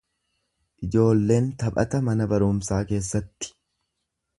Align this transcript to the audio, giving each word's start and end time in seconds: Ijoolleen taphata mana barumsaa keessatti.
Ijoolleen 0.87 1.51
taphata 1.65 2.03
mana 2.09 2.29
barumsaa 2.35 2.83
keessatti. 2.93 3.57